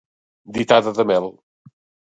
Ditada 0.57 0.95
de 1.01 1.07
mel. 1.13 1.31